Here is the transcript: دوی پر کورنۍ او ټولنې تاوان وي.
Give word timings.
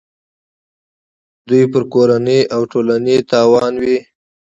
دوی 1.47 1.63
پر 1.71 1.83
کورنۍ 1.93 2.39
او 2.53 2.61
ټولنې 2.71 3.17
تاوان 3.31 3.73
وي. 3.83 3.97